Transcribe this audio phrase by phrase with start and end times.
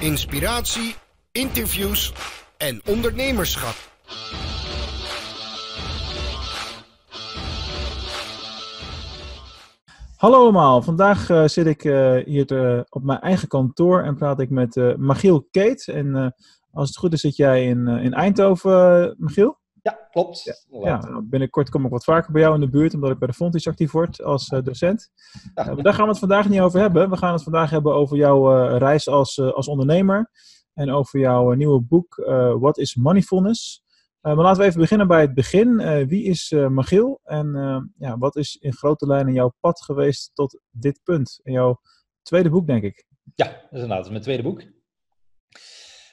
[0.00, 0.94] inspiratie,
[1.32, 2.12] interviews
[2.56, 3.74] en ondernemerschap.
[10.16, 14.50] Hallo allemaal, vandaag uh, zit ik uh, hier op mijn eigen kantoor en praat ik
[14.50, 15.88] met Magiel Keet.
[15.88, 16.34] En
[16.72, 19.59] als het goed is zit jij in, in Eindhoven, Magiel?
[19.82, 20.42] Ja, klopt.
[20.42, 20.54] Ja,
[20.84, 23.34] ja, binnenkort kom ik wat vaker bij jou in de buurt, omdat ik bij de
[23.34, 25.10] Fontis actief word als docent.
[25.54, 25.74] Ja.
[25.74, 27.10] daar gaan we het vandaag niet over hebben.
[27.10, 30.30] We gaan het vandaag hebben over jouw reis als, als ondernemer
[30.74, 32.14] en over jouw nieuwe boek
[32.58, 33.82] What is Moneyfulness?
[34.20, 35.76] Maar laten we even beginnen bij het begin.
[36.06, 37.52] Wie is Magiel en
[37.98, 41.40] ja, wat is in grote lijnen jouw pad geweest tot dit punt?
[41.42, 41.80] In jouw
[42.22, 43.04] tweede boek, denk ik.
[43.34, 44.62] Ja, dat is inderdaad mijn tweede boek.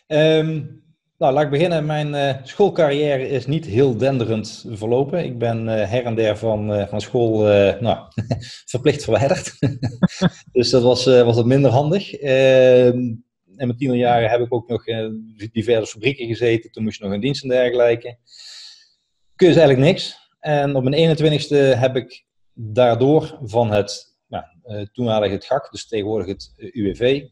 [0.07, 0.86] Um,
[1.17, 1.85] nou, laat ik beginnen.
[1.85, 5.23] Mijn schoolcarrière is niet heel denderend verlopen.
[5.23, 7.41] Ik ben her en der van, van school
[7.79, 7.97] nou,
[8.73, 9.53] verplicht verwijderd.
[10.51, 12.13] dus dat was, was wat minder handig.
[12.13, 13.15] Ehm,
[13.57, 16.71] in mijn tienerjaren heb ik ook nog in diverse fabrieken gezeten.
[16.71, 18.17] Toen moest je nog in dienst en dergelijke.
[19.35, 20.29] Kun je eigenlijk niks.
[20.39, 25.87] En op mijn 21ste heb ik daardoor van het nou, uh, toenmalige het GAK, dus
[25.87, 27.23] tegenwoordig het uh, UWV,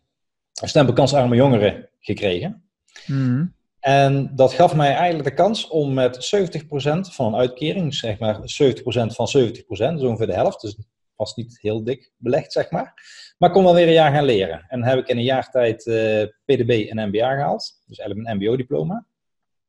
[0.62, 2.64] een stempel kansarme jongeren gekregen.
[3.06, 3.55] Mm.
[3.86, 6.68] En dat gaf mij eigenlijk de kans om met 70%
[7.00, 8.42] van een uitkering, zeg maar 70%
[8.86, 10.78] van 70%, zo ongeveer de helft, dus
[11.16, 12.94] was niet heel dik belegd, zeg maar.
[13.38, 14.66] Maar kon wel weer een jaar gaan leren.
[14.68, 17.82] En heb ik in een jaar tijd uh, PDB en MBA gehaald.
[17.86, 19.06] Dus eigenlijk een MBO-diploma.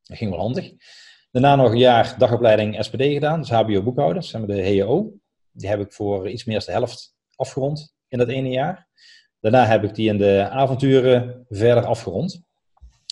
[0.03, 0.73] Dat ging wel handig.
[1.31, 3.41] Daarna nog een jaar dagopleiding SPD gedaan.
[3.41, 5.13] Dus HBO boekhouden, zeg maar de HEO.
[5.51, 8.89] Die heb ik voor iets meer dan de helft afgerond in dat ene jaar.
[9.41, 12.45] Daarna heb ik die in de avonturen verder afgerond.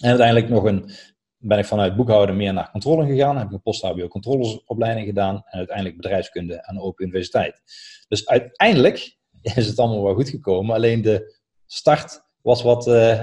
[0.02, 0.90] En uiteindelijk nog een,
[1.36, 3.36] ben ik vanuit boekhouden meer naar controle gegaan.
[3.36, 5.34] Heb ik een post-HBO controlesopleiding gedaan.
[5.34, 7.62] En uiteindelijk bedrijfskunde aan de Open Universiteit.
[8.08, 9.16] Dus uiteindelijk
[9.56, 10.74] is het allemaal wel goed gekomen.
[10.74, 13.20] Alleen de start was wat uh,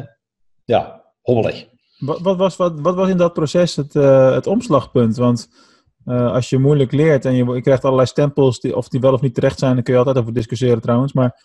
[0.66, 1.68] ja, hobbelig.
[1.98, 5.16] Wat, wat, was, wat, wat was in dat proces het, uh, het omslagpunt?
[5.16, 5.50] Want
[6.06, 9.14] uh, als je moeilijk leert en je, je, krijgt allerlei stempels, die, of die wel
[9.14, 11.14] of niet terecht zijn, dan kun je altijd over discussiëren trouwens.
[11.14, 11.44] Maar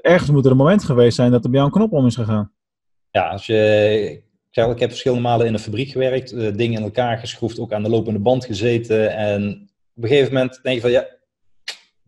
[0.00, 2.16] ergens moet er een moment geweest zijn dat er bij jou een knop om is
[2.16, 2.52] gegaan.
[3.10, 4.22] Ja, als je,
[4.64, 7.88] ik heb verschillende malen in een fabriek gewerkt, dingen in elkaar geschroefd, ook aan de
[7.88, 9.16] lopende band gezeten.
[9.16, 11.06] En op een gegeven moment denk je van ja,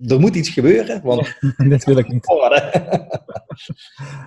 [0.07, 1.39] er moet iets gebeuren, want
[1.69, 2.27] dit wil ik niet.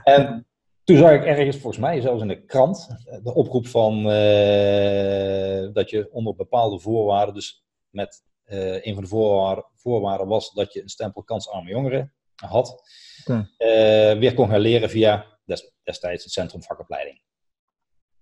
[0.03, 0.47] en
[0.83, 2.87] toen zag ik ergens, volgens mij zelfs in de krant,
[3.23, 9.09] de oproep van uh, dat je onder bepaalde voorwaarden, dus met uh, een van de
[9.09, 12.81] voorwaarden, voorwaarden, was dat je een stempel kansarme jongeren had,
[13.25, 13.47] okay.
[13.57, 17.21] uh, weer kon gaan leren via des, destijds het Centrum Vakopleiding.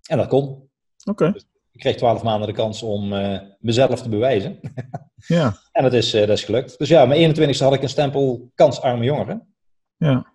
[0.09, 0.44] En dat kon.
[0.46, 0.70] Oké.
[1.06, 1.31] Okay.
[1.31, 4.59] Dus ik kreeg twaalf maanden de kans om uh, mezelf te bewijzen.
[5.28, 5.58] ja.
[5.72, 6.78] En dat is, uh, dat is gelukt.
[6.78, 9.48] Dus ja, mijn 21ste had ik een stempel kansarme jongeren.
[9.98, 10.34] Ja.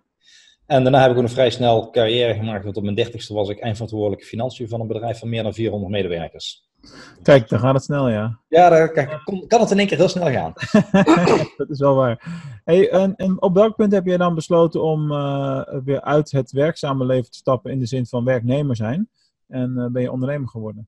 [0.65, 2.63] En daarna heb ik ook een vrij snel carrière gemaakt.
[2.63, 5.91] Want op mijn 30ste was ik eindverantwoordelijke financiën van een bedrijf van meer dan 400
[5.91, 6.69] medewerkers.
[7.21, 8.39] Kijk, dan gaat het snel, ja.
[8.47, 10.53] Ja, dan kan, kan het in één keer heel snel gaan.
[11.57, 12.43] dat is wel waar.
[12.63, 16.51] Hey, en, en, op welk punt heb je dan besloten om uh, weer uit het
[16.51, 19.09] werkzame leven te stappen in de zin van werknemer zijn?
[19.47, 20.87] En ben je ondernemer geworden?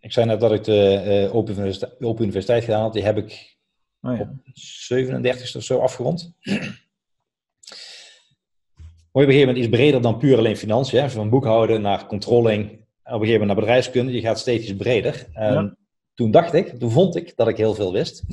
[0.00, 2.92] Ik zei net dat ik de uh, Open, Universiteit, Open, Universiteit, gedaan had.
[2.92, 3.58] Die heb ik
[4.00, 4.20] oh, ja.
[4.20, 6.32] op 37 of zo afgerond.
[9.16, 11.00] Maar op een gegeven moment iets breder dan puur alleen financiën.
[11.00, 11.10] Hè?
[11.10, 12.70] Van boekhouden naar controlling.
[12.70, 12.72] Op
[13.04, 14.12] een gegeven moment naar bedrijfskunde.
[14.12, 15.26] Je gaat steeds iets breder.
[15.32, 15.76] En ja.
[16.14, 18.24] toen dacht ik, toen vond ik dat ik heel veel wist.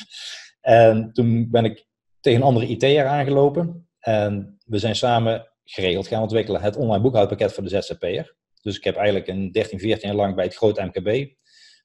[0.60, 1.86] en toen ben ik
[2.20, 3.88] tegen een andere IT'er aangelopen.
[3.98, 8.38] En we zijn samen geregeld gaan ontwikkelen het online boekhoudpakket voor de ZZP'er.
[8.62, 11.34] Dus ik heb eigenlijk een 13, 14 jaar lang bij het groot MKB,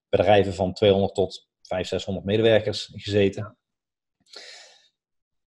[0.10, 3.58] bedrijven van 200 tot 500, 600 medewerkers gezeten.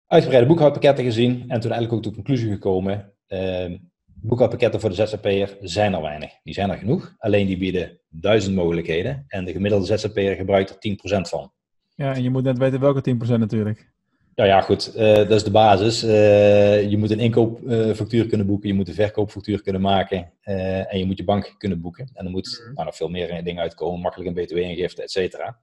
[0.07, 3.75] Uitgebreide boekhoudpakketten gezien en toen eigenlijk ook tot de conclusie gekomen, eh,
[4.05, 6.33] boekhoudpakketten voor de ZZP'er zijn er weinig.
[6.43, 10.79] Die zijn er genoeg, alleen die bieden duizend mogelijkheden en de gemiddelde ZZP'er gebruikt er
[10.79, 11.53] 10% van.
[11.95, 13.93] Ja, en je moet net weten welke 10% natuurlijk.
[14.39, 16.05] Nou ja, goed, uh, dat is de basis.
[16.05, 20.99] Uh, je moet een inkoopfactuur kunnen boeken, je moet een verkoopfactuur kunnen maken uh, en
[20.99, 22.11] je moet je bank kunnen boeken.
[22.15, 22.75] En er moet mm.
[22.75, 25.59] nou, nog veel meer dingen uitkomen, makkelijk een btw-ingifte, et cetera.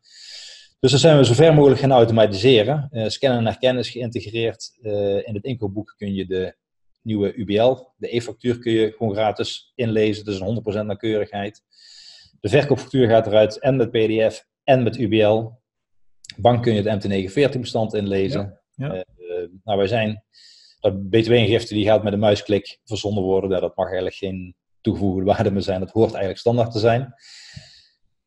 [0.80, 2.90] Dus dat zijn we zo ver mogelijk gaan automatiseren.
[3.12, 4.78] scannen en herkennen is geïntegreerd.
[5.26, 6.56] in het inkoopboek kun je de
[7.02, 10.26] nieuwe UBL, de e-factuur kun je gewoon gratis inlezen.
[10.26, 11.62] Dus een 100% nauwkeurigheid.
[12.40, 15.44] De verkoopfactuur gaat eruit en met PDF en met UBL.
[16.38, 18.42] Bank kun je het MT49-bestand inlezen.
[18.42, 18.64] Ja.
[18.76, 18.94] Ja.
[18.96, 19.04] Uh,
[19.64, 20.24] nou, wij zijn,
[20.80, 23.50] dat btw-ingifte die gaat met een muisklik verzonden worden.
[23.50, 25.80] Dat mag eigenlijk geen toegevoegde waarde meer zijn.
[25.80, 27.14] Dat hoort eigenlijk standaard te zijn.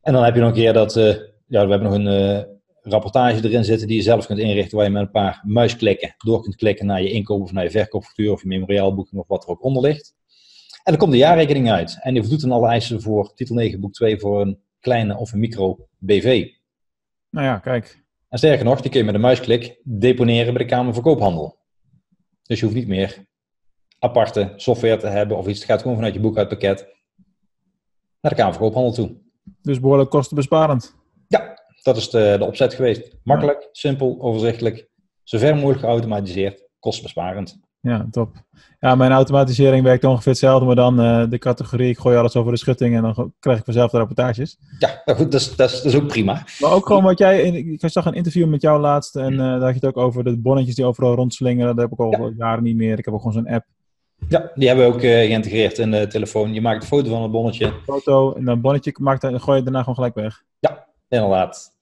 [0.00, 1.14] En dan heb je nog een keer dat, uh,
[1.46, 2.42] ja, we hebben nog een uh,
[2.82, 6.42] rapportage erin zitten die je zelf kunt inrichten, waar je met een paar muisklikken door
[6.42, 9.50] kunt klikken naar je inkoop of naar je verkoopfactuur of je memoriaalboeking of wat er
[9.50, 10.14] ook onder ligt.
[10.82, 11.98] En dan komt de jaarrekening uit.
[12.00, 15.32] En die voldoet dan alle eisen voor titel 9, boek 2 voor een kleine of
[15.32, 16.48] een micro BV.
[17.30, 18.06] Nou ja, kijk.
[18.28, 21.58] En sterker nog, die kun je met een muisklik deponeren bij de Kamer van Koophandel.
[22.42, 23.26] Dus je hoeft niet meer
[23.98, 25.58] aparte software te hebben of iets.
[25.58, 26.86] Het gaat gewoon vanuit je boekhoudpakket
[28.20, 29.16] naar de Kamer van Koophandel toe.
[29.62, 30.96] Dus behoorlijk kostenbesparend.
[31.28, 33.16] Ja, dat is de, de opzet geweest.
[33.22, 34.88] Makkelijk, simpel, overzichtelijk,
[35.22, 37.60] zo ver mogelijk geautomatiseerd, kostenbesparend.
[37.80, 38.30] Ja, top.
[38.80, 42.52] Ja, mijn automatisering werkt ongeveer hetzelfde, maar dan uh, de categorie, ik gooi alles over
[42.52, 44.58] de schutting en dan krijg ik vanzelf de rapportages.
[44.78, 46.44] Ja, nou goed, dat is, dat, is, dat is ook prima.
[46.60, 49.60] Maar ook gewoon wat jij, ik zag een interview met jou laatst en uh, daar
[49.60, 51.76] had je het ook over de bonnetjes die overal rondslingeren.
[51.76, 52.32] Dat heb ik al ja.
[52.36, 52.98] jaren niet meer.
[52.98, 53.66] Ik heb ook gewoon zo'n app.
[54.28, 56.54] Ja, die hebben we ook uh, geïntegreerd in de telefoon.
[56.54, 57.72] Je maakt een foto van het bonnetje.
[57.84, 60.42] Foto en dan bonnetje maakt en gooi je daarna gewoon gelijk weg.
[60.58, 61.76] Ja, inderdaad.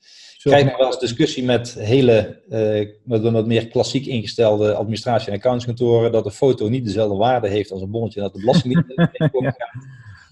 [0.46, 5.30] Ik krijg nog wel eens discussie met hele, uh, met wat meer klassiek ingestelde administratie-
[5.30, 8.40] en accountskantoren, dat een foto niet dezelfde waarde heeft als een bonnetje en dat de
[8.40, 9.10] belasting niet
[9.42, 9.56] ja.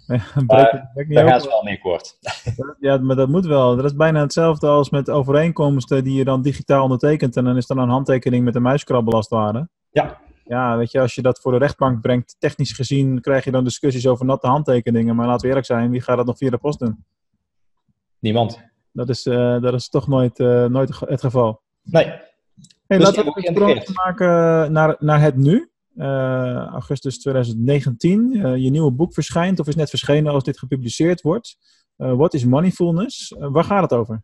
[0.46, 2.18] Maar daar gaat het wel mee kort.
[2.80, 3.76] Ja, maar dat moet wel.
[3.76, 7.66] Dat is bijna hetzelfde als met overeenkomsten die je dan digitaal ondertekent en dan is
[7.66, 9.68] dan een handtekening met een muiskrabbel als het ware.
[9.90, 10.18] Ja.
[10.44, 13.64] Ja, weet je, als je dat voor de rechtbank brengt, technisch gezien krijg je dan
[13.64, 15.16] discussies over natte handtekeningen.
[15.16, 17.04] Maar laten we eerlijk zijn, wie gaat dat nog via de post doen?
[18.18, 18.72] Niemand.
[18.94, 21.62] Dat is, uh, dat is toch nooit, uh, nooit het geval.
[21.82, 22.04] Nee.
[22.86, 25.70] Hey, dus laten we een sprong maken naar, naar het nu.
[25.96, 28.30] Uh, augustus 2019.
[28.62, 31.56] je nieuwe boek verschijnt of is net verschenen als dit gepubliceerd wordt.
[31.96, 33.34] What is Moneyfulness?
[33.38, 34.22] waar gaat het over?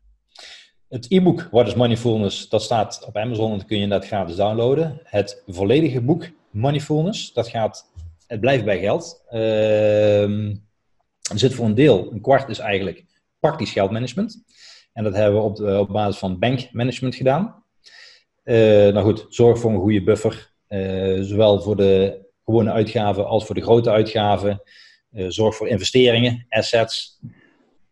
[0.88, 4.36] Het e-book What is Moneyfulness, dat staat op Amazon en dat kun je inderdaad gratis
[4.36, 5.00] downloaden.
[5.02, 7.90] Het volledige boek Moneyfulness, dat gaat,
[8.26, 9.24] het blijft bij geld.
[9.28, 10.56] Ehm,
[11.30, 13.04] er zit voor een deel, een kwart is eigenlijk
[13.40, 14.42] praktisch geldmanagement.
[14.92, 17.64] En dat hebben we op, de, op basis van bankmanagement gedaan.
[18.44, 18.56] Uh,
[18.92, 20.52] nou goed, zorg voor een goede buffer.
[20.68, 24.62] Uh, zowel voor de gewone uitgaven als voor de grote uitgaven.
[25.12, 27.18] Uh, zorg voor investeringen, assets.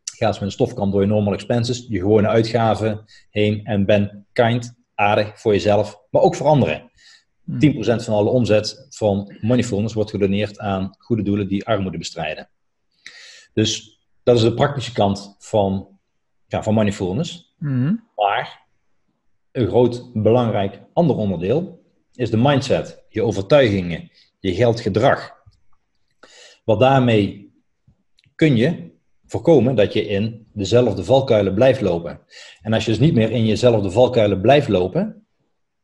[0.05, 3.65] Ga eens met een stofkant door je normal expenses, je gewone uitgaven heen.
[3.65, 6.91] En ben kind, aardig voor jezelf, maar ook voor anderen.
[7.51, 12.49] 10% van alle omzet van Moneyfulness wordt gedoneerd aan goede doelen die armoede bestrijden.
[13.53, 13.98] Dus
[14.29, 15.99] dat is de praktische kant van,
[16.47, 17.55] ja, van Moneyfulness.
[17.59, 18.67] Mm Maar
[19.53, 21.83] een groot belangrijk ander onderdeel
[22.15, 25.33] is de mindset, je overtuigingen, je geldgedrag.
[26.65, 27.53] Want daarmee
[28.35, 28.91] kun je
[29.27, 32.21] voorkomen dat je in dezelfde valkuilen blijft lopen.
[32.63, 35.27] En als je dus niet meer in jezelfde valkuilen blijft lopen,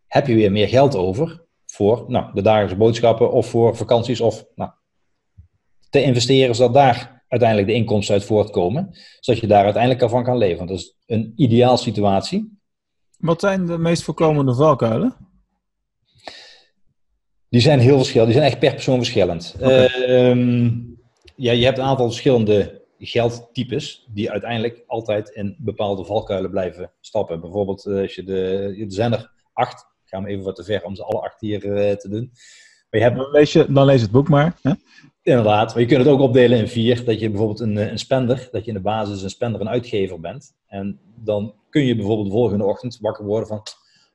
[0.06, 4.46] heb je weer meer geld over voor nou, de dagelijkse boodschappen of voor vakanties of
[4.54, 4.70] nou,
[5.90, 8.90] te investeren zodat daar uiteindelijk de inkomsten uit voortkomen,
[9.20, 10.66] zodat je daar uiteindelijk van kan leven.
[10.66, 12.58] Dat is een ideaal situatie.
[13.18, 15.16] Wat zijn de meest voorkomende valkuilen?
[17.48, 18.30] Die zijn heel verschillend.
[18.30, 19.54] Die zijn echt per persoon verschillend.
[19.56, 20.08] Okay.
[20.08, 20.72] Uh,
[21.36, 27.40] ja, je hebt een aantal verschillende geldtypes die uiteindelijk altijd in bepaalde valkuilen blijven stappen.
[27.40, 30.94] Bijvoorbeeld uh, als je de, de zender 8, gaan we even wat te ver om
[30.94, 32.30] ze alle acht hier uh, te doen.
[32.90, 33.16] Maar je hebt...
[33.16, 34.58] dan, lees je, dan lees het boek maar.
[34.62, 34.72] Hè?
[35.24, 37.04] Inderdaad, maar je kunt het ook opdelen in vier.
[37.04, 40.20] Dat je bijvoorbeeld een, een spender, dat je in de basis een spender, een uitgever
[40.20, 40.54] bent.
[40.66, 43.62] En dan kun je bijvoorbeeld de volgende ochtend wakker worden van...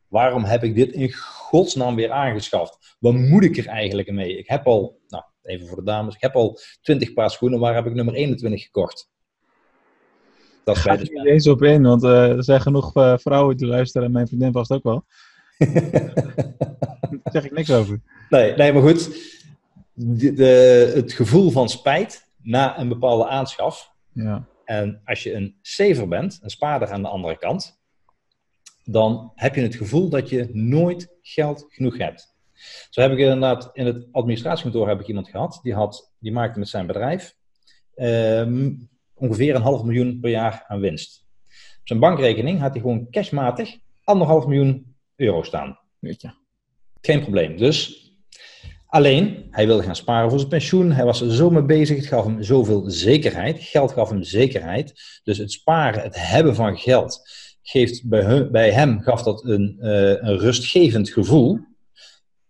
[0.08, 2.96] Waarom heb ik dit in godsnaam weer aangeschaft?
[3.00, 4.38] Wat moet ik er eigenlijk mee?
[4.38, 7.60] Ik heb al, nou, even voor de dames, ik heb al 20 paar schoenen.
[7.60, 9.10] Waar heb ik nummer 21 gekocht?
[10.64, 13.58] Dat is bij de niet eens op in, want uh, er zijn genoeg uh, vrouwen
[13.58, 14.08] die luisteren.
[14.08, 15.06] En mijn vriendin vast ook wel.
[17.24, 18.02] Daar zeg ik niks over.
[18.30, 19.38] Nee, nee maar goed
[20.02, 23.94] de, de, het gevoel van spijt na een bepaalde aanschaf.
[24.14, 24.48] Ja.
[24.66, 27.80] En als je een saver bent, een spaarder aan de andere kant,
[28.84, 32.38] dan heb je het gevoel dat je nooit geld genoeg hebt.
[32.90, 36.60] Zo heb ik inderdaad in het administratiekantoor heb ik iemand gehad, die, had, die maakte
[36.60, 37.36] met zijn bedrijf
[37.96, 41.26] um, ongeveer een half miljoen per jaar aan winst.
[41.80, 45.80] Op zijn bankrekening had hij gewoon cashmatig anderhalf miljoen euro staan.
[46.00, 46.32] Weet je.
[47.02, 47.58] Geen probleem.
[47.58, 48.09] Dus
[48.90, 50.92] Alleen, hij wilde gaan sparen voor zijn pensioen.
[50.92, 51.98] Hij was er zo mee bezig.
[51.98, 53.64] Het gaf hem zoveel zekerheid.
[53.64, 55.20] Geld gaf hem zekerheid.
[55.24, 57.30] Dus het sparen, het hebben van geld,
[57.62, 61.60] geeft bij, hem, bij hem gaf dat een, uh, een rustgevend gevoel.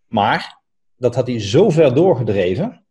[0.08, 0.62] Maar
[0.98, 2.86] dat had hij zo ver doorgedreven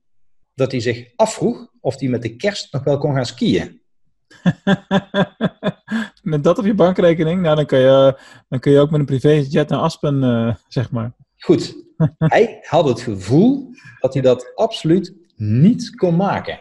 [0.54, 3.80] dat hij zich afvroeg of hij met de kerst nog wel kon gaan skiën.
[6.22, 9.06] met dat op je bankrekening, nou, dan, kun je, dan kun je ook met een
[9.06, 11.12] privéjet naar Aspen, uh, zeg maar.
[11.38, 11.84] Goed,
[12.18, 16.60] hij had het gevoel dat hij dat absoluut niet kon maken.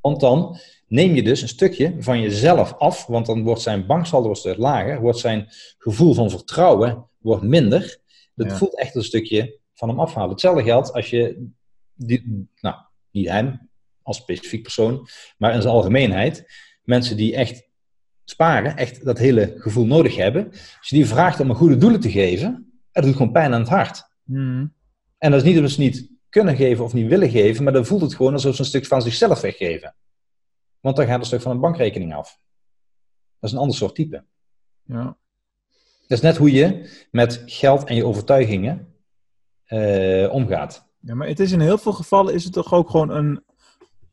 [0.00, 4.34] Want dan neem je dus een stukje van jezelf af, want dan wordt zijn banksaldo
[4.56, 5.46] lager, wordt zijn
[5.78, 7.98] gevoel van vertrouwen wordt minder.
[8.34, 8.56] Dat ja.
[8.56, 10.30] voelt echt een stukje van hem afhalen.
[10.30, 11.46] Hetzelfde geldt als je
[11.94, 12.76] die, nou,
[13.10, 13.68] niet hem
[14.02, 17.68] als specifiek persoon, maar in zijn algemeenheid, mensen die echt
[18.24, 22.00] sparen, echt dat hele gevoel nodig hebben, als je die vraagt om een goede doelen
[22.00, 24.08] te geven, dat doet gewoon pijn aan het hart.
[24.24, 24.74] Hmm.
[25.18, 27.86] En dat is niet omdat ze niet kunnen geven of niet willen geven, maar dan
[27.86, 29.94] voelt het gewoon alsof ze een stuk van zichzelf weggeven.
[30.80, 32.38] Want dan gaat een stuk van een bankrekening af.
[33.38, 34.24] Dat is een ander soort type.
[34.82, 35.04] Ja.
[36.06, 38.94] Dat is net hoe je met geld en je overtuigingen
[39.64, 40.88] eh, omgaat.
[41.00, 43.44] ja, maar het is in heel veel gevallen is het toch ook gewoon een,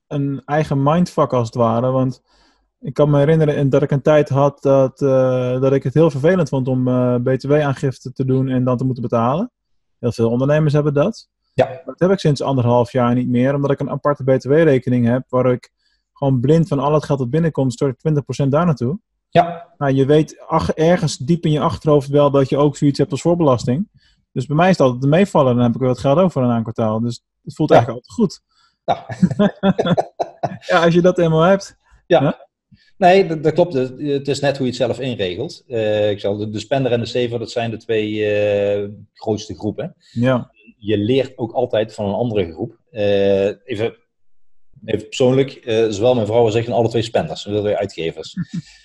[0.07, 1.91] een eigen mindfuck als het ware.
[1.91, 2.22] Want
[2.79, 6.10] ik kan me herinneren dat ik een tijd had dat, eh, dat ik het heel
[6.12, 9.51] vervelend vond om eh, btw-aangifte te doen en dan te moeten betalen.
[10.00, 11.27] Heel veel ondernemers hebben dat.
[11.53, 11.81] Ja.
[11.86, 15.51] Dat heb ik sinds anderhalf jaar niet meer, omdat ik een aparte btw-rekening heb waar
[15.51, 15.72] ik
[16.13, 18.00] gewoon blind van al het geld dat binnenkomt, stort ik
[18.46, 19.00] 20% daar naartoe.
[19.29, 22.98] Ja, Nou, je weet ach- ergens diep in je achterhoofd wel dat je ook zoiets
[23.00, 23.89] hebt als voorbelasting.
[24.31, 25.55] Dus bij mij is het altijd een meevallen.
[25.55, 27.00] Dan heb ik weer wat geld over een kwartaal.
[27.00, 27.75] Dus het voelt Ja.
[27.75, 28.41] eigenlijk altijd goed.
[28.86, 29.00] Nou.
[30.67, 31.77] ja, als je dat eenmaal hebt.
[32.98, 33.74] Nee, dat, dat klopt.
[33.74, 35.63] Het is net hoe je het zelf inregelt.
[35.68, 39.56] Eh, ik zal, de, de spender en de saver, dat zijn de twee eh, grootste
[39.56, 39.96] groepen.
[40.12, 42.80] Ja, je leert ook altijd van een andere groep.
[42.92, 43.96] Eh, even,
[44.86, 48.34] even persoonlijk, zowel mijn vrouw als ik zijn alle twee spenders, we willen uitgevers.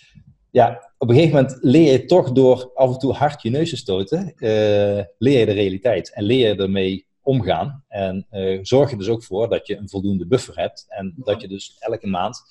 [0.51, 3.71] ja, op een gegeven moment leer je toch door af en toe hard je neus
[3.71, 4.35] te stoten,
[5.19, 7.85] leer je de realiteit en leer je ermee omgaan.
[7.89, 8.27] En
[8.63, 11.77] zorg je dus ook voor dat je een voldoende buffer hebt en dat je dus
[11.79, 12.43] elke maand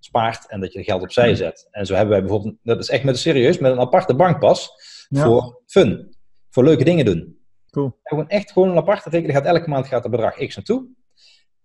[0.00, 1.68] spaart en dat je geld opzij zet.
[1.70, 4.70] En zo hebben wij bijvoorbeeld, dat is echt met serieus, met een aparte bankpas
[5.08, 5.24] Ja.
[5.24, 6.16] voor fun,
[6.50, 7.38] voor leuke dingen doen.
[7.70, 7.86] cool.
[7.86, 9.38] En gewoon echt gewoon een aparte rekening.
[9.38, 10.86] Gaat elke maand gaat er bedrag X naartoe.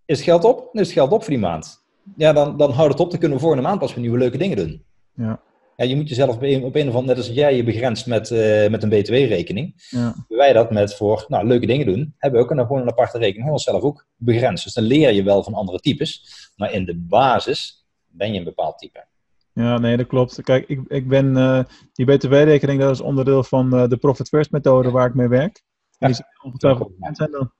[0.06, 0.58] Is het geld op?
[0.58, 1.84] Dan is het geld op voor die maand.
[2.18, 3.10] Ja, dan, dan houdt het op.
[3.10, 4.86] Dan kunnen we volgende maand pas weer nieuwe leuke dingen doen.
[5.16, 5.42] Ja,
[5.78, 8.08] Ja, je moet jezelf op een, op een of andere, net als jij je begrenst
[8.08, 9.86] met, eh, met een btw-rekening.
[9.90, 10.26] ja.
[10.28, 13.18] Wij dat met voor nou, leuke dingen doen, hebben we ook een, gewoon een aparte
[13.18, 14.64] rekening voor onszelf ook begrensd.
[14.64, 16.24] Dus dan leer je wel van andere types.
[16.56, 17.85] Maar in de basis
[18.18, 19.06] ben je een bepaald type.
[19.54, 20.44] Ja, nee, dat klopt.
[20.44, 24.52] Kijk, ik, ik ben, eh, die btw-rekening, dat is onderdeel van eh, de Profit First
[24.52, 25.64] methode waar ik mee werk.
[26.00, 27.52] En die zijn ongetwijfeld zijn dan.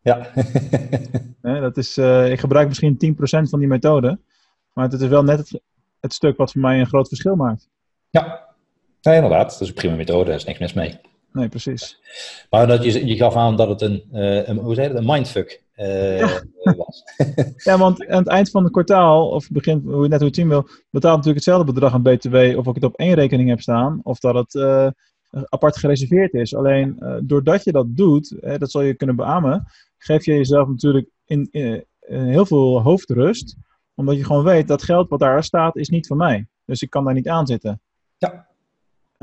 [0.00, 0.32] Ja.
[1.60, 1.98] Dat is,
[2.30, 3.18] ik gebruik misschien 10%
[3.48, 4.18] van die methode.
[4.72, 5.60] Maar het is wel net het,
[6.00, 7.68] het stuk wat voor mij een groot verschil maakt.
[8.10, 8.44] ja.
[9.04, 9.50] Nee, inderdaad.
[9.50, 10.24] Dat is een prima methode.
[10.24, 11.00] Daar is niks mis mee.
[11.32, 12.00] Nee, precies.
[12.50, 15.02] Maar dat je, je gaf aan dat het een, eh, een hoe zei je dat,
[15.02, 16.42] een mindfuck eh, Ja.
[16.76, 17.02] was.
[17.64, 20.36] Ja, want aan het eind van het kwartaal, of begin, hoe je net hoe het
[20.36, 23.60] zien wil, betaalt natuurlijk hetzelfde bedrag aan BTW of ik het op één rekening heb
[23.60, 24.88] staan, of dat het eh,
[25.48, 26.54] apart gereserveerd is.
[26.54, 29.66] Alleen eh, doordat je dat doet, hè, dat zal je kunnen beamen,
[29.98, 33.56] geef je jezelf natuurlijk in, in, in heel veel hoofdrust,
[33.94, 36.46] omdat je gewoon weet dat geld wat daar staat, is niet van mij.
[36.64, 37.80] Dus ik kan daar niet aan zitten.
[38.18, 38.46] Ja.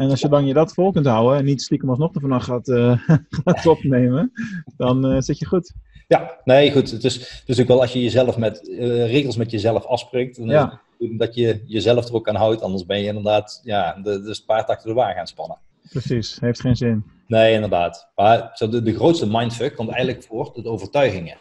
[0.01, 2.43] En als je dan je dat vol kunt houden en niet stiekem alsnog ervan af
[2.43, 2.97] gaat, eh,
[3.45, 4.31] gaat opnemen,
[4.77, 5.73] dan eh, zit je goed.
[6.07, 6.91] Ja, nee, goed.
[6.91, 10.37] Het is, het is natuurlijk wel als je jezelf met eh, regels met jezelf afspreekt,
[10.37, 10.81] dan Ja.
[11.17, 12.61] dat je jezelf er ook aan houdt.
[12.61, 15.57] Anders ben je inderdaad ja, de, de paard achter de wagen aan het spannen.
[15.89, 17.03] Precies, heeft geen zin.
[17.27, 18.11] Nee, inderdaad.
[18.15, 21.37] Maar de, de grootste mindfuck komt eigenlijk voort uit overtuigingen.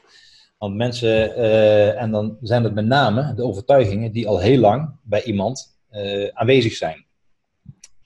[0.59, 1.37] Want mensen,
[1.97, 5.79] en dan zijn het met name de overtuigingen die al heel lang bij iemand
[6.33, 7.05] aanwezig zijn.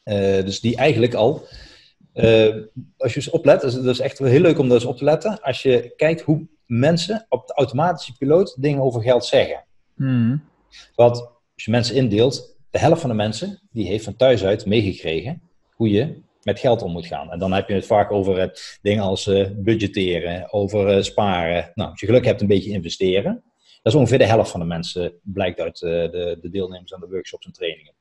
[0.05, 1.47] Eh, dus die eigenlijk al,
[2.13, 2.55] eh,
[2.97, 4.97] als je eens oplet, dat is, dat is echt heel leuk om dat eens op
[4.97, 5.41] te letten.
[5.41, 9.65] Als je kijkt hoe mensen op de automatische piloot dingen over geld zeggen.
[9.95, 10.37] Mhm.
[10.95, 11.21] Want
[11.55, 15.43] als je mensen indeelt, de helft van de mensen die heeft van thuis uit meegekregen
[15.71, 17.31] hoe je met geld om moet gaan.
[17.31, 18.49] En dan heb je het vaak over eh,
[18.83, 21.71] dingen als eh, budgetteren, over sparen.
[21.75, 23.43] Nou, als je geluk hebt, een beetje investeren.
[23.83, 27.09] Dat is ongeveer de helft van de mensen, blijkt uit de, de deelnemers aan de
[27.09, 27.95] workshops en trainingen.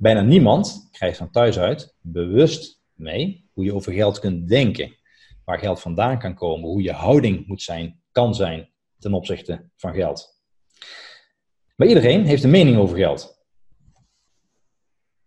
[0.00, 4.96] Bijna niemand krijgt van thuis uit bewust mee hoe je over geld kunt denken.
[5.44, 9.94] Waar geld vandaan kan komen, hoe je houding moet zijn, kan zijn ten opzichte van
[9.94, 10.40] geld.
[11.76, 13.38] Maar iedereen heeft een mening over geld.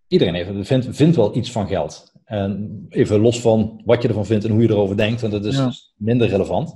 [0.07, 2.11] Iedereen heeft, vindt, vindt wel iets van geld.
[2.25, 5.45] En even los van wat je ervan vindt en hoe je erover denkt, want dat
[5.45, 5.71] is Ja.
[5.97, 6.75] minder relevant.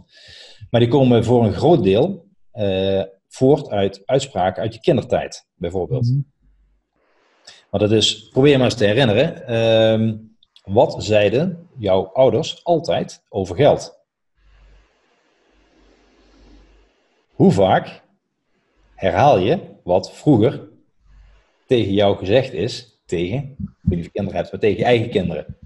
[0.69, 6.05] Maar die komen voor een groot deel eh, voort uit uitspraken uit je kindertijd, bijvoorbeeld.
[6.09, 6.19] Mhm.
[7.77, 9.47] Want het is, probeer je maar eens te herinneren.
[9.47, 10.15] ehm,
[10.63, 13.99] wat zeiden jouw ouders altijd over geld?
[17.31, 18.03] Hoe vaak
[18.95, 20.61] herhaal je wat vroeger
[21.65, 24.85] tegen jou gezegd is, tegen, ik weet niet of je kinderen hebt, maar tegen je
[24.85, 25.57] eigen kinderen?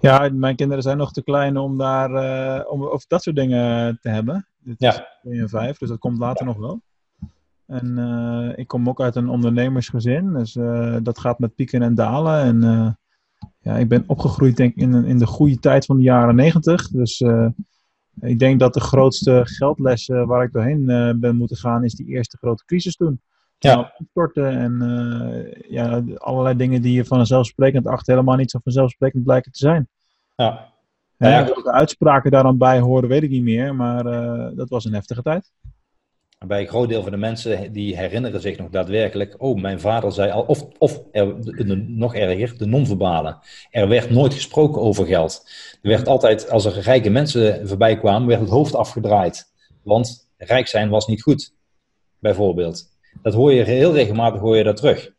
[0.00, 3.98] Ja, mijn kinderen zijn nog te klein om daar eh, om over dat soort dingen
[4.02, 4.48] te hebben.
[4.58, 5.08] Dit is Ja.
[5.22, 6.80] 2 en 5, dus dat komt later nog wel.
[7.72, 11.94] En eh, ik kom ook uit een ondernemersgezin, dus eh, dat gaat met pieken en
[11.94, 12.42] dalen.
[12.42, 12.90] En eh,
[13.60, 16.88] ja, ik ben opgegroeid denk ik in, in de goede tijd van de jaren 90.
[16.88, 17.24] Dus
[18.20, 20.86] Ik denk dat de grootste geldles uh, waar ik doorheen
[21.20, 23.20] ben moeten gaan, is die eerste grote crisis toen.
[23.58, 23.94] Ja.
[24.10, 29.58] Storten en ja, allerlei dingen die je vanzelfsprekend achter helemaal niet zo vanzelfsprekend blijken te
[29.58, 29.88] zijn.
[30.36, 30.70] Ja.
[31.16, 31.44] Ja, ja.
[31.44, 34.04] de uitspraken daar dan bij horen, weet ik niet meer, maar
[34.54, 35.52] dat was een heftige tijd.
[36.46, 40.12] Bij een groot deel van de mensen die herinneren zich nog daadwerkelijk, oh, mijn vader
[40.12, 41.02] zei al, of, of
[41.86, 43.38] nog erger, de non-verbale.
[43.70, 45.50] Er werd nooit gesproken over geld.
[45.82, 49.52] Er werd altijd, als er rijke mensen voorbij kwamen, werd het hoofd afgedraaid.
[49.82, 51.54] Want rijk zijn was niet goed,
[52.18, 52.90] bijvoorbeeld.
[53.22, 55.10] Dat hoor je heel regelmatig hoor je dat terug.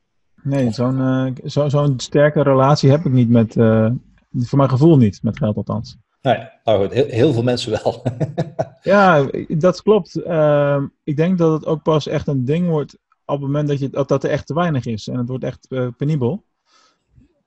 [0.44, 3.90] Nee, zo'n uh, zo, zo'n sterke relatie heb ik niet met, uh,
[4.32, 5.98] voor mijn gevoel niet, met geld althans.
[6.24, 8.04] Nee, nou goed, heel, heel veel mensen wel.
[8.94, 10.18] ja, dat klopt.
[10.18, 13.80] Uh, ik denk dat het ook pas echt een ding wordt op het moment dat,
[13.80, 15.08] je, dat, er echt te weinig is.
[15.08, 16.44] En het wordt echt uh, penibel.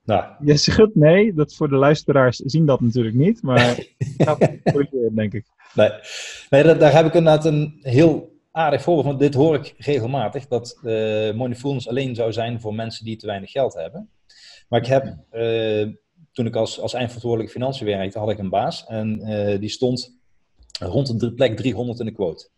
[0.03, 0.25] Nou.
[0.39, 3.75] Je schudt nee, dat voor de luisteraars zien dat natuurlijk niet, maar
[5.15, 5.45] denk ik.
[5.73, 5.91] Nee,
[6.49, 9.17] nee dat, daar heb ik inderdaad een heel aardig voorbeeld van.
[9.17, 13.51] Dit hoor ik regelmatig, dat uh, moneyfulness alleen zou zijn voor mensen die te weinig
[13.51, 14.09] geld hebben.
[14.69, 15.87] Maar ik heb uh,
[16.37, 18.85] toen ik als, als eindverantwoordelijke financiën werkte, had ik een baas.
[18.85, 20.17] En uh, die stond
[20.79, 22.49] rond de plek 300 in de quote.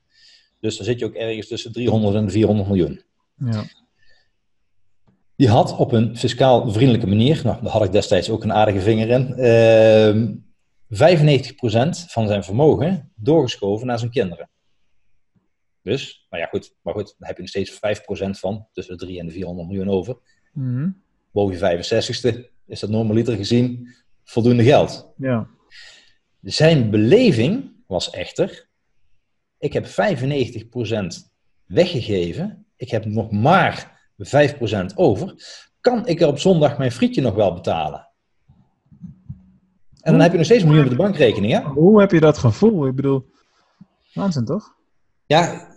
[0.60, 3.04] Dus dan zit je ook ergens tussen 300 en 400 miljoen.
[3.36, 3.64] Ja.
[5.36, 8.82] Die had op een fiscaal vriendelijke manier, nou, daar had ik destijds ook een aardige
[8.82, 10.38] vinger in, uh,
[10.88, 14.50] 95% van zijn vermogen doorgeschoven naar zijn kinderen.
[15.82, 19.06] Dus, nou ja, goed, maar goed, dan heb je nog steeds 5% van, tussen de
[19.06, 20.18] 3 en de 400 miljoen over.
[20.54, 21.02] Mm -hmm.
[21.32, 25.14] Boven je 65ste is dat normaliter gezien voldoende geld.
[25.18, 25.48] Ja.
[26.42, 28.68] Zijn beleving was echter,
[29.58, 29.90] ik heb 95%
[31.66, 35.34] weggegeven, ik heb nog maar 5% over,
[35.82, 38.08] kan ik er op zondag mijn frietje nog wel betalen?
[40.02, 41.62] En dan heb je nog steeds miljoen op de bankrekening, hè?
[41.62, 42.88] Hoe heb je dat gevoel?
[42.88, 43.30] Ik bedoel,
[44.14, 44.76] waanzin toch?
[45.26, 45.76] Ja,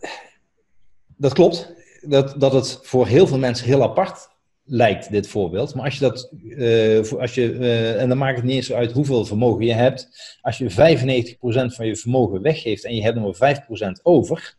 [1.17, 1.75] dat klopt.
[2.01, 4.29] Dat, dat het voor heel veel mensen heel apart
[4.65, 5.75] lijkt, dit voorbeeld.
[5.75, 8.93] Maar als je dat, uh, als je, uh, en dan maakt het niet eens uit
[8.93, 10.09] hoeveel vermogen je hebt.
[10.41, 13.57] Als je 95% van je vermogen weggeeft en je hebt er maar
[13.99, 14.57] 5% over,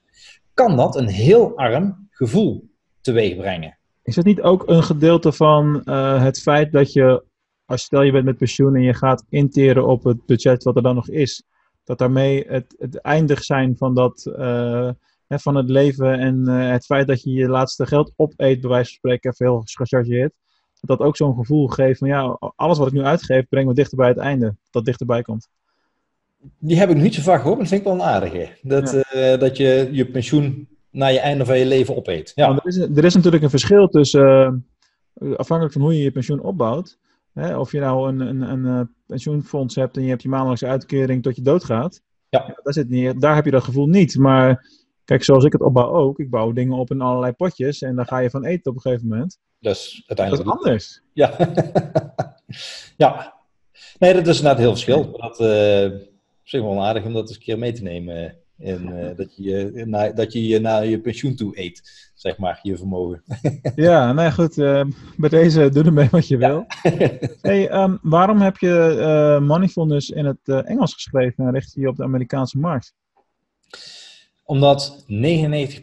[0.54, 2.70] kan dat een heel arm gevoel
[3.02, 3.78] teweeg brengen.
[4.04, 7.24] Is het niet ook een gedeelte van uh, het feit dat je,
[7.66, 10.82] als stel je bent met pensioen en je gaat interen op het budget wat er
[10.82, 11.44] dan nog is,
[11.84, 14.26] dat daarmee het, het eindig zijn van dat
[15.40, 18.90] van het leven en uh, het feit dat je je laatste geld opeet, bij wijze
[18.90, 20.34] van spreken, even heel gechargeerd.
[20.80, 23.76] Dat dat ook zo'n gevoel geeft van ja, alles wat ik nu uitgeef, brengt me
[23.76, 24.56] dichter bij het einde.
[24.72, 25.50] Dat dichterbij komt.
[26.60, 28.50] Die heb ik niet zo vaak gehoord, maar dat vind ik wel een aardige.
[28.62, 29.34] Dat, ja.
[29.34, 32.32] uh, dat je je pensioen naar je einde van je leven opeet.
[32.36, 32.50] Ja.
[32.50, 34.66] er, is, er is natuurlijk een verschil tussen,
[35.18, 37.00] uh, afhankelijk van hoe je je pensioen opbouwt.
[37.34, 41.24] Hè, of je nou een, een, een pensioenfonds hebt en je hebt je maandelijkse uitkering
[41.24, 42.02] tot je doodgaat.
[42.30, 42.60] Ja.
[42.64, 44.18] Daar, zit niet, daar heb je dat gevoel niet.
[44.18, 44.66] Maar
[45.06, 46.20] Kijk, zoals ik het opbouw ook.
[46.20, 48.82] Ik bouw dingen op in allerlei potjes en daar ga je van eten op een
[48.82, 49.40] gegeven moment.
[49.60, 50.48] Dus uiteindelijk.
[50.48, 51.02] Dat is anders.
[51.14, 51.54] Ja.
[53.06, 53.34] ja.
[54.00, 55.12] Nee, dat is inderdaad heel verschil.
[55.12, 55.86] Dat uh,
[56.44, 58.38] is wel aardig om dat eens een keer mee te nemen.
[58.58, 62.60] En uh, dat, je, na, dat je je naar je pensioen toe eet, zeg maar,
[62.62, 63.24] je vermogen.
[63.76, 64.56] ja, nou ja, goed.
[65.18, 66.66] Bij deze doe ermee wat je wil.
[67.42, 71.96] hey, um, waarom heb je Moneyfulness in het Engels geschreven en richt je je op
[71.96, 72.94] de Amerikaanse markt?
[74.46, 75.08] Omdat 99%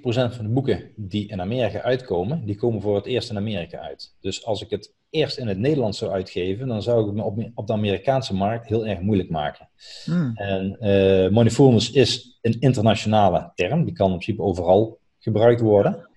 [0.03, 4.15] van de boeken die in Amerika uitkomen, die komen voor het eerst in Amerika uit.
[4.21, 7.23] Dus als ik het eerst in het Nederlands zou uitgeven, dan zou ik het me
[7.23, 9.69] op, op de Amerikaanse markt heel erg moeilijk maken.
[10.05, 10.33] Hmm.
[10.35, 16.09] En uh, is een internationale term, die kan in principe overal gebruikt worden.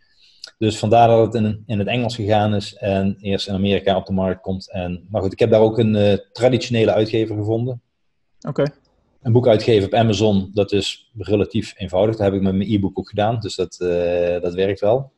[0.58, 4.06] Dus vandaar dat het in, in het Engels gegaan is en eerst in Amerika op
[4.06, 4.72] de markt komt.
[4.72, 7.82] En, maar goed, ik heb daar ook een uh, traditionele uitgever gevonden.
[8.42, 8.62] Oké.
[8.62, 8.82] Okay
[9.24, 12.16] een boek uitgeven op Amazon, dat is relatief eenvoudig.
[12.16, 15.12] Dat heb ik met mijn e-book ook gedaan, dus dat, uh, dat werkt wel.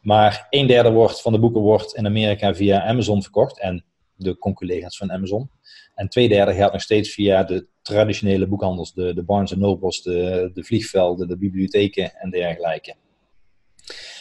[0.00, 4.38] Maar een derde wordt, van de boeken wordt in Amerika via Amazon verkocht en de
[4.38, 5.50] conculega's van Amazon.
[5.94, 10.50] En twee derde gaat nog steeds via de traditionele boekhandels, de, de Barnes Nobles, de,
[10.54, 12.94] de vliegvelden, de bibliotheken en dergelijke.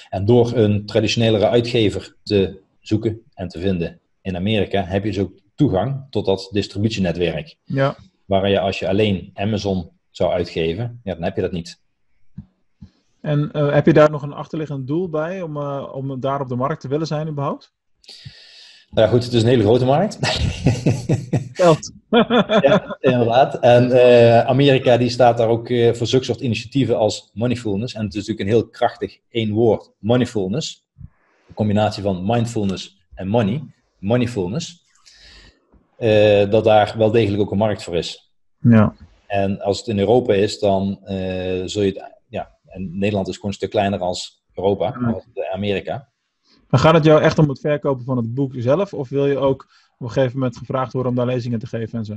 [0.10, 5.20] En door een traditionelere uitgever te zoeken en te vinden in Amerika, heb je dus
[5.20, 7.56] ook toegang tot dat distributienetwerk.
[7.64, 7.98] Ja.
[8.32, 11.82] Waar je als je alleen Amazon zou uitgeven, ja, dan heb je dat niet.
[13.22, 16.48] En uh, heb je daar nog een achterliggend doel bij om, uh, om daar op
[16.48, 17.74] de markt te willen zijn überhaupt?
[18.90, 20.18] Nou ja, goed, het is een hele grote markt.
[21.62, 21.92] Geld.
[22.62, 23.60] ja, inderdaad.
[23.60, 27.94] En uh, Amerika die staat daar ook voor zulke soort initiatieven als moneyfulness.
[27.94, 30.86] En het is natuurlijk een heel krachtig één woord, moneyfulness.
[31.48, 33.64] Een combinatie van mindfulness en money.
[34.00, 34.81] Moneyfulness
[36.02, 38.32] uh, dat daar wel degelijk ook een markt voor is.
[38.60, 38.94] Ja.
[39.28, 41.00] En als het in Europa is, dan
[41.66, 42.20] zul je het...
[42.28, 45.12] Ja, en Nederland is gewoon een stuk kleiner als Europa, Ja.
[45.12, 46.10] als Amerika.
[46.70, 48.94] Maar gaat het jou echt om het verkopen van het boek zelf?
[48.94, 52.00] Of wil je ook op een gegeven moment gevraagd worden om daar lezingen te geven
[52.00, 52.16] en zo?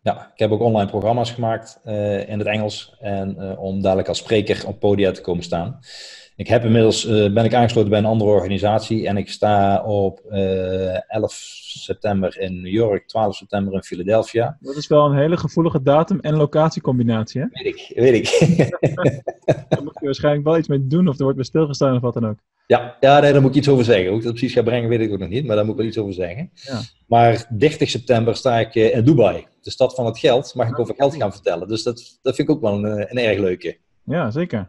[0.00, 2.96] Ja, ik heb ook online programma's gemaakt eh, in het Engels.
[3.00, 5.78] En eh, om dadelijk als spreker op podia te komen staan.
[6.36, 9.06] Ik heb inmiddels, eh, ben ik aangesloten bij een andere organisatie.
[9.06, 11.32] En ik sta op eh 11
[11.66, 14.56] september in New York, 12 september in Philadelphia.
[14.60, 17.40] Dat is wel een hele gevoelige datum- en locatiecombinatie.
[17.40, 17.46] Hè?
[17.50, 18.38] Weet ik, weet ik.
[19.68, 22.14] Daar moet je waarschijnlijk wel iets mee doen of er wordt bij stilgestaan of wat
[22.14, 22.38] dan ook.
[22.66, 24.08] ja, ja nee, daar moet ik iets over zeggen.
[24.08, 25.46] Hoe ik dat precies ga brengen, weet ik ook nog niet.
[25.46, 26.50] Maar daar moet ik wel iets over zeggen.
[26.54, 26.80] Ja.
[27.06, 29.46] Maar 30 september sta ik eh, in Dubai.
[29.62, 30.54] De stad van het geld.
[30.54, 31.68] Mag ik over geld gaan vertellen.
[31.68, 33.76] Dus dat, dat vind ik ook wel een, een erg leuke.
[34.04, 34.68] Ja, zeker.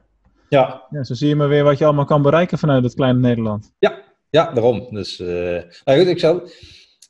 [0.56, 3.20] Ja, Ja, zo zie je maar weer wat je allemaal kan bereiken vanuit het kleine
[3.20, 3.72] Nederland.
[4.30, 4.88] Ja, daarom.
[4.90, 5.28] Dus, eh
[5.86, 6.50] nou goed, ik zou,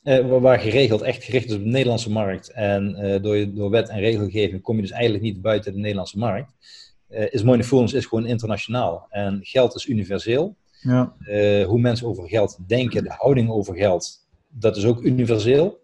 [0.02, 3.88] eh, waar- geregeld echt gericht is op de Nederlandse markt en eh, door, door wet
[3.88, 6.52] en regelgeving kom je dus eigenlijk niet buiten de Nederlandse markt,
[7.08, 9.06] eh, is Mindfulness is gewoon internationaal.
[9.10, 10.56] En geld is universeel.
[10.80, 11.14] Ja,
[11.66, 15.78] hoe mensen over geld denken, de houding over geld, dat is ook universeel.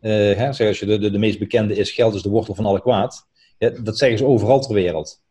[0.00, 2.66] Hè, zeg als je de, de, de meest bekende is, geld is de wortel van
[2.66, 3.26] alle kwaad.
[3.58, 5.24] Ja, dat zeggen ze overal ter wereld.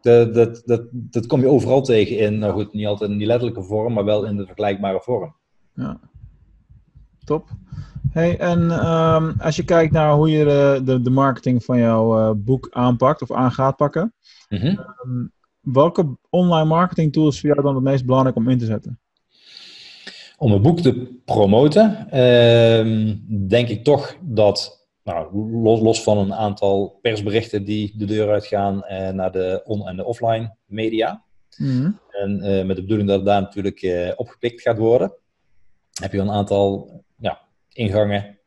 [0.00, 3.26] Dat, dat, dat, dat kom je overal tegen in, nou goed, niet altijd in die
[3.26, 5.34] letterlijke vorm, maar wel in de vergelijkbare vorm.
[5.74, 6.00] ja.
[7.24, 7.48] Top.
[8.10, 12.18] Hey, en ehm, als je kijkt naar hoe je de, de, de marketing van jouw
[12.18, 14.14] eh, boek aanpakt of aan gaat pakken,
[14.48, 14.66] Mhm.
[14.66, 15.26] ehm,
[15.60, 18.98] welke online marketing tools is voor jou dan het meest belangrijk om in te zetten?
[20.38, 23.16] Om een boek te promoten, ehm,
[23.48, 24.79] denk ik toch dat,
[25.12, 29.88] nou, los, los van een aantal persberichten die de deur uitgaan eh, naar de on-
[29.88, 31.24] en de offline media,
[31.60, 31.90] Mhm.
[32.10, 35.12] En eh, met de bedoeling dat het daar natuurlijk eh, opgepikt gaat worden,
[36.02, 37.40] heb je een aantal ja,
[37.72, 38.38] ingangen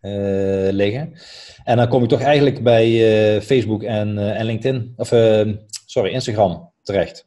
[0.00, 1.12] eh, liggen.
[1.64, 5.52] En dan kom ik toch eigenlijk bij Facebook en, en LinkedIn, of eh,
[5.86, 7.26] sorry, Instagram terecht.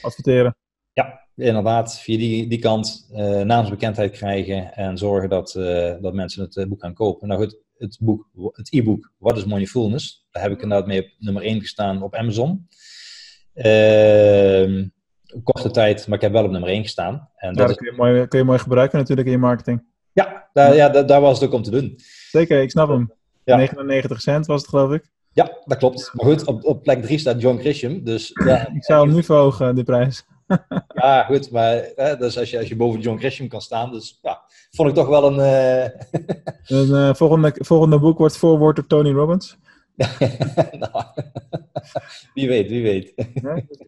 [0.00, 0.56] Adverteren.
[0.92, 3.08] Ja, inderdaad, via die, die kant
[3.44, 5.52] naamsbekendheid krijgen en zorgen dat,
[6.00, 7.28] dat mensen het boek gaan kopen.
[7.28, 10.26] Nou goed, het boek, het e-book What is Mindfulness?
[10.30, 12.68] Daar heb ik inderdaad mee op nummer 1 gestaan op Amazon.
[13.54, 14.86] Ehm,
[15.42, 17.28] korte tijd, maar ik heb wel op nummer 1 gestaan.
[17.36, 19.84] En Ja, dat kun je, mooi, kun je mooi gebruiken natuurlijk in je marketing.
[20.12, 21.98] ja, daar, ja daar, daar was het ook om te doen.
[22.30, 23.12] Zeker, ik snap hem.
[23.44, 23.56] Ja.
[23.56, 25.10] 99 cent was het geloof ik.
[25.32, 26.10] Ja, dat klopt.
[26.14, 28.04] Maar goed, op, op plek 3 staat John Grisham.
[28.04, 30.24] Dus ja, Ik zou hem nu verhogen, de prijs.
[30.94, 31.50] ja goed.
[31.50, 34.41] Maar hè, dus als, je, als je boven John Grisham kan staan, dus ja,
[34.76, 35.38] vond ik toch wel een...
[35.40, 35.90] eh,
[36.66, 39.58] Een eh, volgende, volgende boek wordt voorwoord door Tony Robbins.
[40.78, 41.04] nou,
[42.34, 43.12] wie weet, wie weet.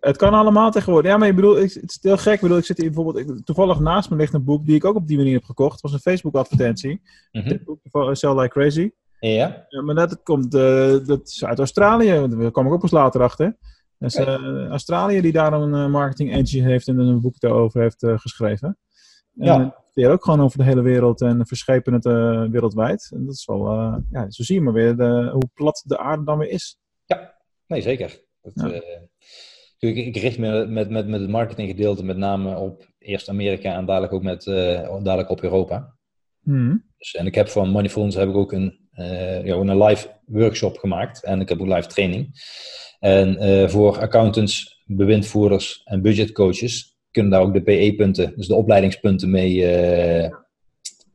[0.01, 1.11] Het kan allemaal tegenwoordig.
[1.11, 2.35] Ja, maar ik bedoel, ik, het is heel gek.
[2.35, 4.85] Ik bedoel, ik zit hier bijvoorbeeld, ik- toevallig naast me ligt een boek die ik
[4.85, 5.73] ook op die manier heb gekocht.
[5.73, 7.01] Het was een Facebook-advertentie.
[7.31, 8.91] Dit boek van Sell Like Crazy.
[9.21, 12.27] Ja, Ja, maar dat komt eh, dat is uit Australië.
[12.29, 13.57] Daar kwam ik ook pas later achter.
[13.99, 18.79] Dus eh, Australië die daar een marketing agency heeft en een boek daarover heeft geschreven.
[19.39, 19.84] En Ja.
[19.95, 23.11] Die ook gewoon over de hele wereld en verschepen het eh, wereldwijd.
[23.15, 25.99] En dat is wel, eh, ja, zo zie je maar weer de, hoe plat de
[25.99, 26.79] aarde dan weer is.
[27.67, 28.23] nee, zeker.
[28.43, 28.71] Dat, Ja.
[28.73, 29.03] eh,
[29.79, 33.87] ik, ik richt me met, met, met het marketinggedeelte met name op eerst Amerika en
[33.87, 35.97] dadelijk ook met, dadelijk op Europa.
[36.41, 36.77] Mhm.
[36.99, 38.89] Dus, en ik heb van Moneyfulness heb ik ook een,
[39.45, 42.31] ja, een live workshop gemaakt en ik heb ook live training.
[42.99, 49.67] En voor accountants, bewindvoerders en budgetcoaches kunnen daar ook de PE-punten, dus de opleidingspunten mee,
[49.67, 50.37] eh,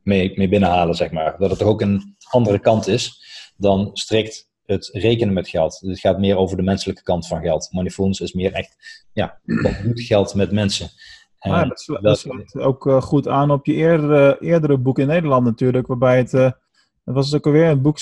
[0.02, 1.36] mee, mee binnenhalen, zeg maar.
[1.38, 3.20] Dat het toch ook een andere kant is
[3.60, 5.78] dan strikt het rekenen met geld.
[5.80, 7.68] Dus het gaat meer over de menselijke kant van geld.
[7.70, 8.76] Moneyfulness is meer echt,
[9.12, 10.88] ja, wat doet geld met mensen?
[11.38, 11.68] En Ah,
[12.00, 16.16] dat, sluit ook eh, goed aan op je eerdere, eerdere boek in Nederland natuurlijk, waarbij
[16.16, 16.50] het, eh,
[17.04, 17.98] dat was ook alweer een boek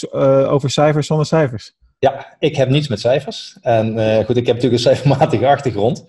[0.51, 1.77] over cijfers zonder cijfers.
[1.99, 3.59] Ja, ik heb niets met cijfers.
[3.61, 3.87] En
[4.25, 6.05] goed, ik heb natuurlijk een cijfermatige achtergrond.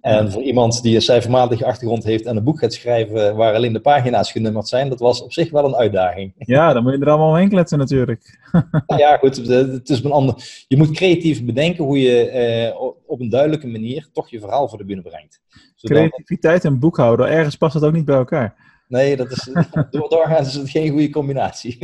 [0.00, 3.72] En voor iemand die een cijfermatige achtergrond heeft en een boek gaat schrijven waar alleen
[3.72, 6.32] de pagina's genummerd zijn, dat was op zich wel een uitdaging.
[6.38, 8.38] Ja, dan moet je er allemaal omheen kletsen natuurlijk.
[8.86, 10.34] nou ja, goed, het is een ander.
[10.68, 14.78] Je moet creatief bedenken hoe je eh, op- een duidelijke manier toch je verhaal voor
[14.78, 15.40] de bühne brengt.
[15.74, 18.54] Zodat- Creativiteit en boekhouden, ergens past het ook niet bij elkaar.
[18.88, 19.50] nee, dat is,
[19.90, 21.78] door, doorgaans is het geen goede combinatie.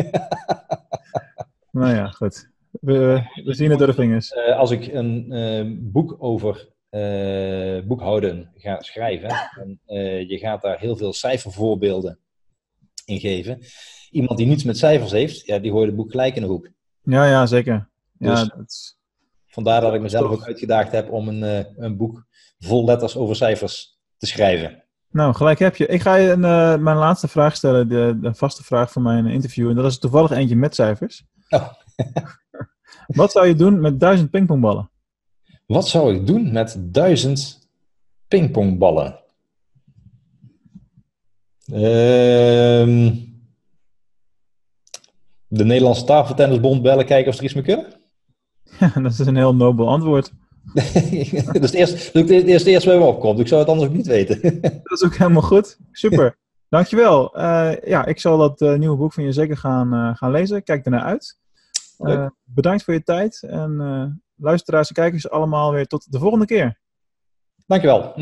[1.70, 2.48] Nou ja, goed.
[2.80, 4.30] We, we zien het door de vingers.
[4.32, 6.68] Eh, als ik een eh, boek over
[7.86, 9.28] boekhouden ga schrijven,
[9.60, 12.18] en eh, je gaat daar heel veel cijfervoorbeelden
[13.04, 13.58] in geven.
[14.10, 16.68] Iemand die niets met cijfers heeft, ja, die gooit het boek gelijk in de hoek.
[17.02, 17.88] Ja, ja, zeker.
[18.18, 18.94] Ja, Dus- dat is-
[19.46, 22.26] Vandaar dat ik mezelf ook uitgedaagd heb om een, eh, een boek
[22.58, 24.84] vol letters over cijfers te schrijven.
[25.10, 25.86] Nou, gelijk heb je.
[25.86, 29.26] Ik ga je een, eh, mijn laatste vraag stellen, de, de vaste vraag van mijn
[29.26, 29.68] interview.
[29.68, 31.24] En dat is toevallig eentje met cijfers.
[31.48, 31.68] Oh.
[33.06, 34.90] Wat zou je doen met duizend pingpongballen?
[35.66, 37.68] Wat zou ik doen met duizend
[38.28, 39.18] pingpongballen?
[41.66, 43.14] Ehm,
[45.46, 47.92] de Nederlandse Tafeltennisbond bellen, kijken of ze er iets mee kunnen?
[48.78, 50.32] Ja, dat is een heel nobel antwoord.
[50.74, 53.38] dat is het eerste, dat is het eerste me opkomt.
[53.38, 54.40] Ik zou het anders ook niet weten.
[54.60, 55.78] Dat is ook helemaal goed.
[55.92, 56.38] Super.
[56.68, 57.38] Dankjewel.
[57.38, 60.62] Uh, ja, ik zal dat uh, nieuwe boek van je zeker gaan, uh, gaan lezen.
[60.62, 61.38] Kijk ernaar uit.
[62.44, 63.42] bedankt voor je tijd.
[63.42, 66.80] En luisteraars en kijkers allemaal weer tot de volgende keer.
[67.66, 68.14] Dankjewel.